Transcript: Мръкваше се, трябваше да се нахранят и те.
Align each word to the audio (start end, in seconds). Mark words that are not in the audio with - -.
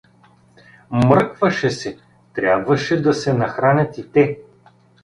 Мръкваше 0.91 1.69
се, 1.71 1.97
трябваше 2.33 3.01
да 3.01 3.13
се 3.13 3.33
нахранят 3.33 3.97
и 3.97 4.11
те. 4.11 4.37